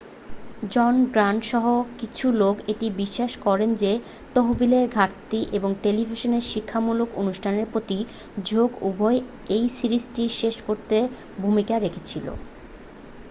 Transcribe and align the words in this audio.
জন 0.71 0.93
Grant 1.07 1.41
সহ 1.45 1.65
কিছু 1.99 2.25
লোক 2.41 2.55
এটি 2.67 2.87
বিশ্বাস 2.97 3.31
করে 3.45 3.65
যে 3.79 3.91
তহবিলের 4.35 4.85
ঘাটতি 4.89 5.39
এবং 5.53 5.69
টেলিভিশনে 5.83 6.39
শিক্ষামূলক 6.51 7.09
অনুষ্ঠানের 7.15 7.67
প্রতি 7.71 7.99
ঝোঁক 8.45 8.71
উভয়ই 8.83 9.19
এই 9.49 9.65
সিরিজটি 9.77 10.23
শেষ 10.39 10.55
করতে 10.67 10.97
ভূমিকা 11.39 11.75
রেখেছিল 11.77 12.25